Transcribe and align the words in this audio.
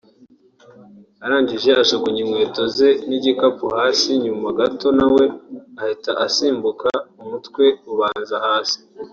arangije 1.25 1.69
ajugunya 1.81 2.21
inkweto 2.25 2.61
ze 2.75 2.89
n’igikapu 3.07 3.65
hasi 3.77 4.09
nyuma 4.23 4.47
gato 4.59 4.87
nawe 4.97 5.23
ahita 5.81 6.11
asimbuka 6.25 6.89
umutwe 7.21 7.63
ubanza 7.91 8.35
hasi” 8.45 8.79